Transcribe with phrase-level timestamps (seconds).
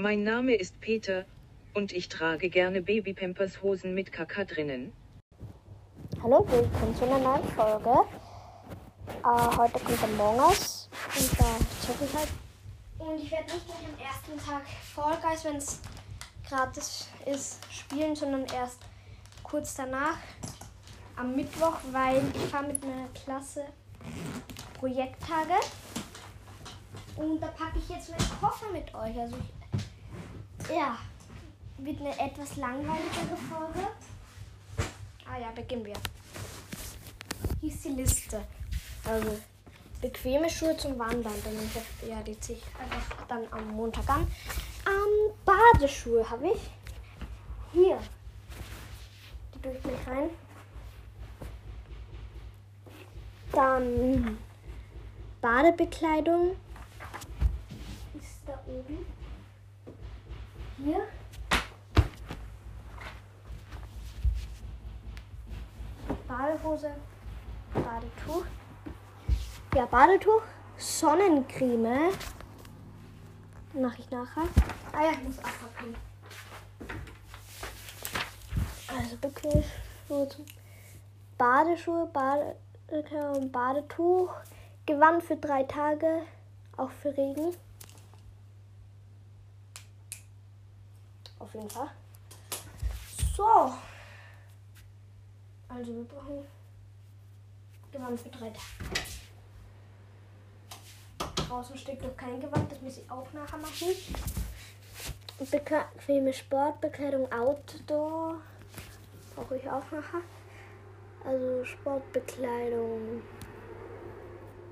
[0.00, 1.24] Mein Name ist Peter,
[1.74, 4.92] und ich trage gerne Babypampers Hosen mit Kaka drinnen.
[6.22, 8.04] Hallo, willkommen zu einer neuen Folge.
[9.24, 10.88] Äh, heute kommt Among Us
[11.18, 11.46] und da
[11.84, 12.28] zocke ich halt.
[12.98, 15.80] Und ich werde nicht gleich am ersten Tag Fall Guys, wenn es
[16.48, 18.78] gratis ist, spielen, sondern erst
[19.42, 20.18] kurz danach
[21.16, 23.64] am Mittwoch, weil ich fahre mit meiner Klasse
[24.74, 25.58] Projekttage.
[27.16, 29.18] Und da packe ich jetzt meinen Koffer mit euch.
[29.18, 29.57] Also ich,
[30.70, 30.98] ja,
[31.78, 33.88] wird eine etwas langweiligere Folge.
[35.30, 35.96] Ah ja, beginnen wir.
[37.60, 38.42] Hier ist die Liste.
[39.04, 39.38] Also
[40.00, 41.32] bequeme Schuhe zum Wandern.
[41.44, 44.26] Dann ich, ja, die ziehe ich einfach dann am Montag an.
[44.86, 46.70] Ähm, Badeschuhe habe ich.
[47.72, 47.98] Hier.
[49.54, 50.30] Die tue ich gleich rein.
[53.52, 54.38] Dann
[55.40, 56.56] Badebekleidung
[58.14, 59.17] ist da oben.
[60.84, 61.00] Hier.
[66.28, 66.90] Badehose,
[67.74, 68.44] Badetuch.
[69.74, 70.42] Ja, Badetuch,
[70.76, 72.12] Sonnencreme.
[73.72, 74.44] Mache ich nachher.
[74.92, 75.96] Ah ja, ich muss abpacken.
[78.96, 79.64] Also bequem
[80.06, 80.44] Schuhe zum
[81.36, 82.56] Badeschuhe, Bade,
[83.52, 84.32] Badetuch,
[84.86, 86.22] Gewand für drei Tage,
[86.76, 87.56] auch für Regen.
[91.58, 91.90] Jeden Fall.
[93.36, 93.72] So.
[95.68, 96.46] Also wir brauchen
[97.90, 99.02] Gewand für drei Tage.
[101.48, 103.88] Draußen steht noch kein Gewand, das muss ich auch nachher machen.
[105.38, 108.36] Bequeme Sportbekleidung Outdoor
[109.34, 110.20] brauche ich auch nachher.
[111.24, 113.22] Also Sportbekleidung.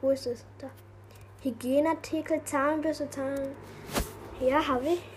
[0.00, 0.44] Wo ist es?
[0.58, 0.70] Da.
[1.42, 3.54] Hygieneartikel, Zahnbürste, Zahn.
[4.40, 5.13] Ja, habe ich.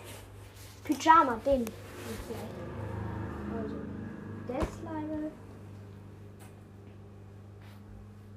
[0.88, 1.66] Pyjama, den.
[3.54, 3.76] Also,
[4.48, 5.32] das Leibel.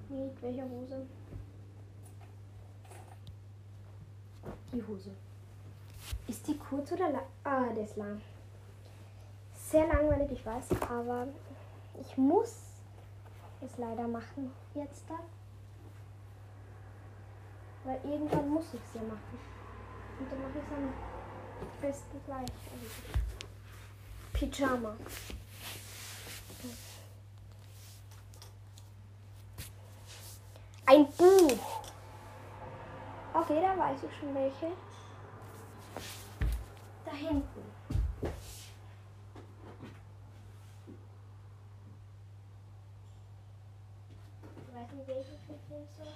[0.08, 1.06] Mit welcher Hose?
[4.72, 5.10] Die Hose.
[6.26, 7.22] Ist die kurz oder lang?
[7.44, 8.20] Ah, der ist lang.
[9.54, 11.28] Sehr langweilig, ich weiß, aber
[12.00, 12.82] ich muss
[13.60, 15.20] es leider machen jetzt da.
[17.84, 19.38] Weil irgendwann muss ich es ja machen.
[20.18, 21.09] Und dann mache ich es am
[21.80, 22.48] besten gleich.
[24.32, 24.96] Pyjama.
[30.86, 31.82] Ein Buch.
[33.32, 34.72] Okay, da weiß ich schon welche.
[37.04, 37.62] Da hinten.
[44.66, 46.06] Ich weiß nicht, welche ich mitnehmen soll.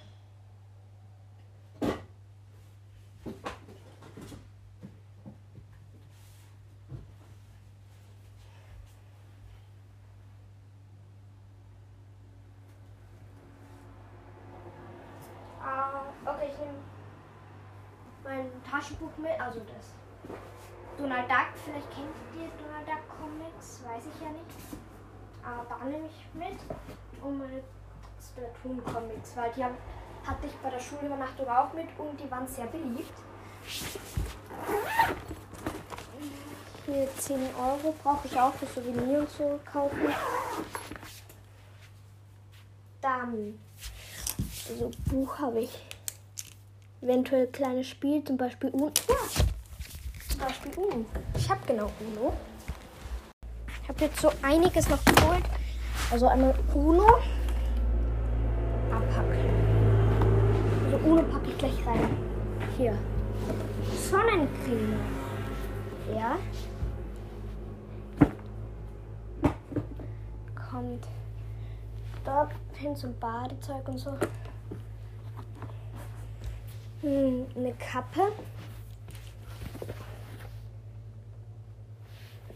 [15.67, 19.93] Ah, okay, ich mein Taschenbuch mit, also das.
[20.97, 24.45] Donald Duck, vielleicht kennt ihr Donald Duck Comics, weiß ich ja nicht.
[25.43, 26.59] Aber da nehme ich mit.
[27.21, 27.61] Und meine
[28.21, 29.75] Splatoon Comics, weil die haben,
[30.25, 33.13] hatte ich bei der Schulübernachtung auch mit und die waren sehr beliebt.
[36.85, 40.13] Hier 10 Euro brauche ich auch für Souvenir und so kaufen.
[43.01, 43.59] Dann,
[44.69, 45.94] also Buch habe ich.
[47.05, 48.91] Eventuell kleines Spiel, zum Beispiel Uno.
[49.07, 49.15] Ja,
[50.27, 51.05] zum Beispiel Uno.
[51.37, 52.33] Ich habe genau Uno.
[53.83, 55.43] Ich habe jetzt so einiges noch geholt.
[56.11, 57.05] Also einmal Uno.
[58.91, 59.37] Abpacken.
[60.85, 62.17] Also Uno packe ich gleich rein.
[62.75, 62.97] Hier.
[64.09, 64.99] Sonnencreme.
[66.15, 66.37] Ja.
[70.71, 71.05] Kommt
[72.23, 74.17] dort hin zum Badezeug und so.
[77.05, 78.31] Hm, eine Kappe.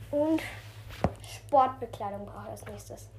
[0.10, 0.42] Und
[1.22, 3.10] Sportbekleidung brauche ich als nächstes.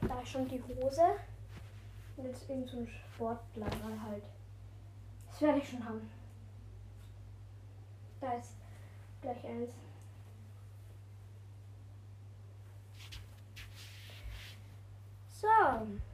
[0.00, 1.02] Da ist schon die Hose.
[2.16, 4.24] Und jetzt irgend so ein Sportlager halt.
[5.30, 6.10] Das werde ich schon haben.
[8.22, 8.54] Da ist
[9.20, 9.72] gleich eins.
[15.28, 16.09] So.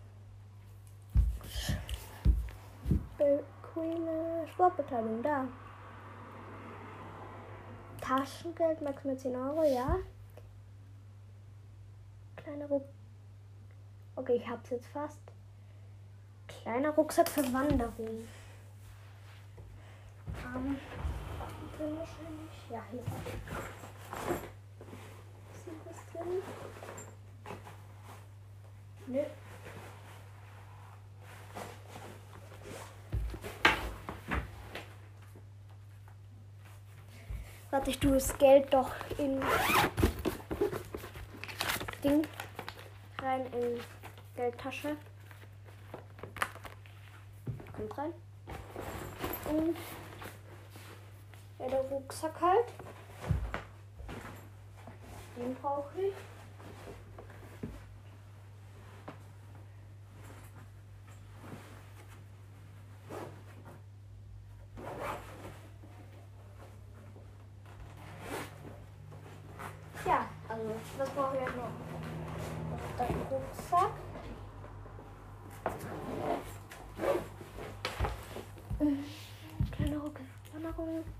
[4.57, 5.47] Sportbekleidung da.
[8.01, 9.97] Taschengeld maximal 10 Euro, ja.
[12.37, 12.87] Kleiner Ruck.
[14.15, 15.21] Okay, ich hab's jetzt fast.
[16.49, 18.27] Kleiner Rucksack für Wanderung.
[20.55, 20.79] Ähm,
[21.77, 22.71] drin wahrscheinlich.
[22.71, 23.09] Ja, hier ist
[25.55, 26.43] Ist noch was drin?
[29.07, 29.25] Nö.
[37.77, 39.39] Warte, ich tue das Geld doch in
[42.03, 42.27] Ding
[43.21, 43.79] rein in
[44.35, 44.97] Geldtasche.
[47.77, 48.15] Kommt rein.
[49.51, 49.77] Und
[51.59, 52.69] ja, der Rucksack halt.
[55.37, 56.15] Den brauche ich.
[70.07, 70.63] Ja, also
[70.99, 71.69] was brauche ich jetzt noch?
[73.09, 73.93] Der Rucksack.
[79.73, 80.27] Kleine Rucksack.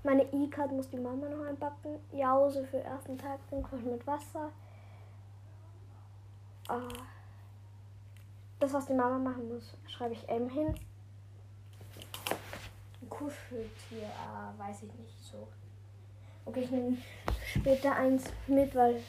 [0.03, 1.99] Meine E-Card muss die Mama noch einpacken.
[2.11, 4.51] Jause für ersten Tag irgendwas mit Wasser.
[6.67, 6.81] Ah.
[8.59, 10.75] Das, was die Mama machen muss, schreibe ich M hin.
[13.01, 15.47] Ein Kuscheltier, ah, weiß ich nicht so.
[16.45, 16.97] Okay, ich nehme
[17.45, 19.01] später eins mit, weil.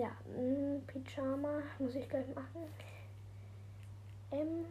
[0.00, 2.62] Ja, mm, Pyjama muss ich gleich machen.
[4.30, 4.64] M.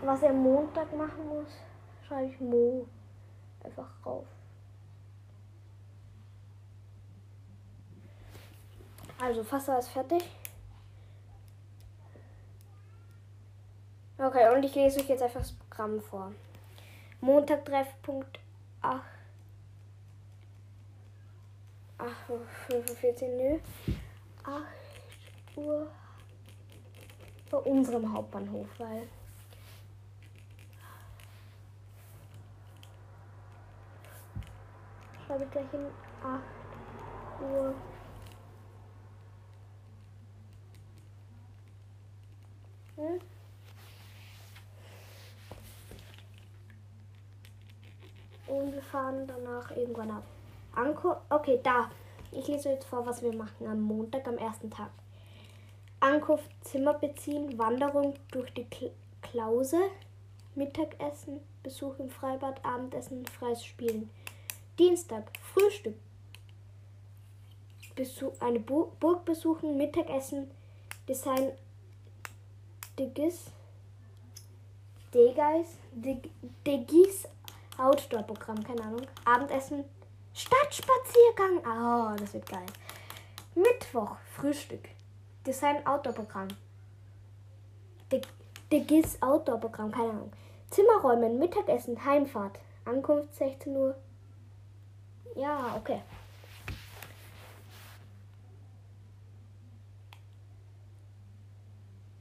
[0.00, 1.48] Was er Montag machen muss,
[2.08, 2.86] schreibe ich Mo
[3.62, 4.24] einfach rauf.
[9.20, 10.22] Also, Wasser ist fertig.
[14.16, 16.32] Okay, und ich lese euch jetzt einfach das Programm vor.
[17.20, 18.40] Montag Treffpunkt
[18.80, 19.02] 8.
[21.98, 23.58] 8 Uhr 45, nö.
[24.42, 25.90] 8 Uhr
[27.50, 29.06] bei unserem Hauptbahnhof, weil.
[35.26, 35.86] Schreibe ich gleich hin
[36.22, 37.74] 8 Uhr.
[42.96, 43.20] Hm?
[48.46, 50.24] Und wir fahren danach irgendwann ab.
[50.74, 51.90] Anko okay, da.
[52.32, 54.90] Ich lese jetzt vor, was wir machen am Montag, am ersten Tag.
[56.00, 58.90] Ankunft, Zimmer beziehen, Wanderung durch die Kl
[59.22, 59.78] Klause,
[60.54, 64.08] Mittagessen, Besuch im Freibad, Abendessen, freies Spielen.
[64.78, 65.94] Dienstag, Frühstück,
[67.94, 70.50] Besuch, eine Bu Burg besuchen, Mittagessen,
[71.06, 71.52] Design,
[72.98, 73.50] Degis,
[75.12, 75.76] Degis,
[76.66, 77.28] Degis
[77.80, 79.06] Outdoor-Programm, keine Ahnung.
[79.24, 79.84] Abendessen,
[80.34, 81.58] Stadtspaziergang.
[81.64, 82.66] Oh, das wird geil.
[83.54, 84.88] Mittwoch, Frühstück.
[85.46, 86.48] Design Outdoor-Programm.
[88.10, 90.32] De GIS Outdoor-Programm, keine Ahnung.
[90.70, 92.60] Zimmerräumen, Mittagessen, Heimfahrt.
[92.84, 93.94] Ankunft 16 Uhr.
[95.34, 96.02] Ja, okay.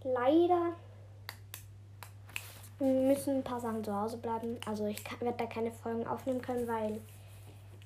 [0.04, 0.74] Leider
[2.80, 4.58] müssen ein paar Sachen zu Hause bleiben.
[4.66, 7.02] Also ich werde da keine Folgen aufnehmen können, weil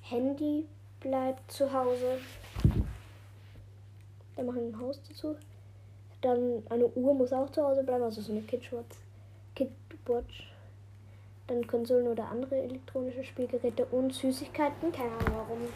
[0.02, 0.66] Handy
[1.00, 2.18] bleibt zu Hause.
[4.36, 5.36] Dann mache ich ein Haus dazu.
[6.20, 8.96] Dann eine Uhr muss auch zu Hause bleiben, also so eine Kidwatch.
[9.54, 10.50] Kidwatch.
[11.46, 14.92] Dann Konsolen oder andere elektronische Spielgeräte und Süßigkeiten.
[14.92, 15.68] Keine Ahnung warum.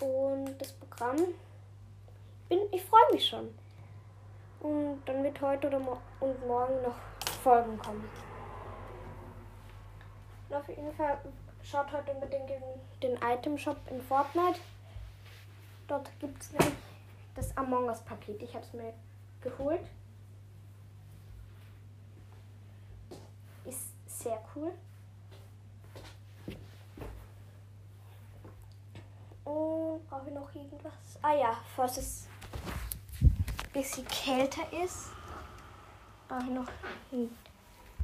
[0.00, 1.16] Und das Programm.
[2.48, 3.54] Bin, ich freue mich schon.
[4.60, 6.96] Und dann wird heute oder mo und morgen noch
[7.42, 8.08] Folgen kommen.
[10.48, 11.18] Und auf jeden Fall
[11.62, 12.62] schaut heute unbedingt in
[13.02, 14.60] den Item Shop in Fortnite.
[15.86, 16.74] Dort gibt es nämlich
[17.34, 18.42] das Among Us Paket.
[18.42, 18.92] Ich habe es mir
[19.40, 19.86] geholt.
[23.64, 24.72] Ist sehr cool.
[29.44, 31.18] Und brauche ich noch irgendwas?
[31.22, 32.27] Ah ja, falls es ein
[33.72, 35.10] bisschen kälter ist,
[36.28, 36.68] brauche ich noch
[37.12, 37.28] eine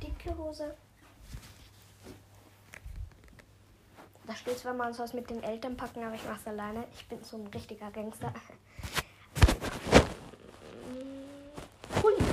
[0.03, 0.77] dicke Hose.
[4.27, 6.85] Da steht zwar, soll es mit den Eltern packen, aber ich mache es alleine.
[6.95, 8.33] Ich bin so ein richtiger Gangster.
[12.01, 12.25] Pulli.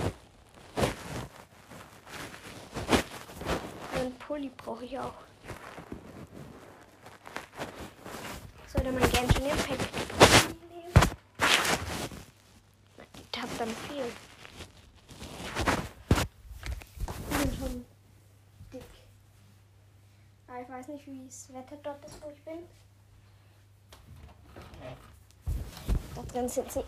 [3.96, 5.14] Einen Pulli brauche ich auch.
[8.68, 10.11] Sollte man gerne schon Impact nehmen?
[13.44, 14.06] Ich habe dann viel.
[17.32, 17.86] Ich bin schon
[18.72, 18.84] dick.
[20.48, 22.68] Aber ich weiß nicht, wie das Wetter dort ist, wo ich bin.
[26.36, 26.84] Dann sind sie.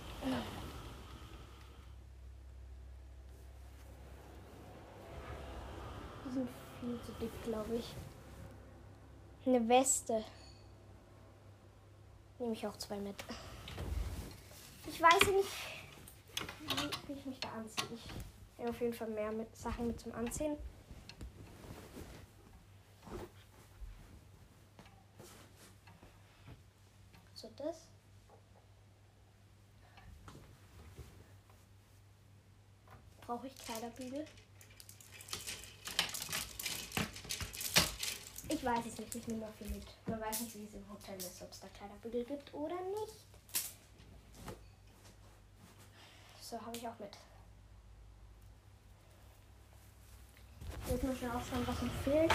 [6.26, 7.96] Die sind viel zu dick, glaube ich.
[9.48, 10.24] Eine Weste.
[12.38, 13.16] Nehme ich auch zwei mit.
[14.86, 15.73] Ich weiß nicht,
[17.08, 17.88] wie, ich mich da anziehe.
[17.94, 20.58] Ich nehme auf jeden Fall mehr mit Sachen mit zum Anziehen.
[27.34, 27.88] So das.
[33.26, 34.26] Brauche ich Kleiderbügel?
[38.50, 39.86] Ich weiß es nicht, ich nehme viel mit.
[40.06, 43.33] Man weiß nicht, wie es im Hotel ist, ob es da Kleiderbügel gibt oder nicht.
[46.54, 47.18] So, habe ich auch mit.
[50.88, 52.32] Jetzt muss ich auch schauen, was mir fehlt.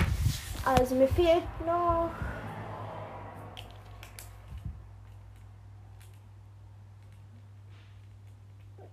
[0.65, 2.11] Also mir fehlt noch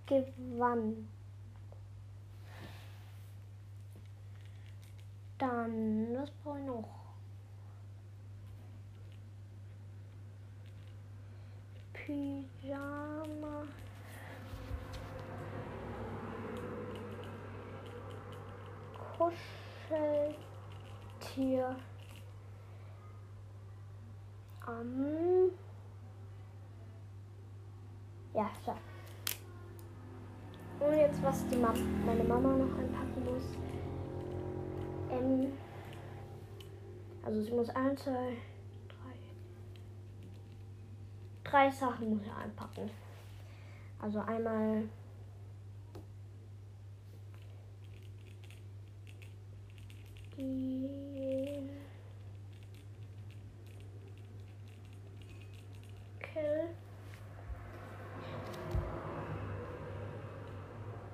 [0.06, 1.08] Gewann.
[5.38, 6.88] Dann, was brauche ich noch?
[11.94, 12.95] Pyjama.
[19.16, 20.36] Kuscheltier.
[24.66, 25.50] Am.
[28.34, 28.74] Ja, so.
[30.84, 31.72] Und jetzt, was die Ma
[32.04, 33.56] meine Mama noch einpacken muss.
[35.10, 35.52] Ähm,
[37.24, 38.36] also sie muss ein, zwei,
[38.88, 39.14] drei.
[41.44, 42.90] Drei Sachen muss sie einpacken.
[43.98, 44.82] Also einmal
[50.36, 51.70] die
[56.20, 56.68] Kill.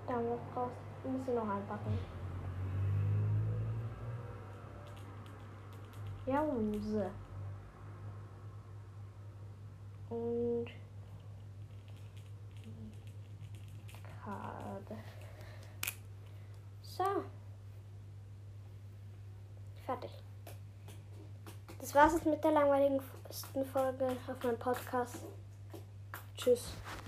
[0.07, 1.99] Was brauchst muss sie noch einpacken.
[6.27, 7.11] Jause.
[10.11, 10.67] Und
[14.25, 14.97] Karte.
[16.83, 17.32] So.
[19.93, 20.11] Fertig.
[21.79, 25.17] Das war's jetzt mit der langweiligsten Folge auf meinem Podcast.
[26.35, 26.73] Tschüss.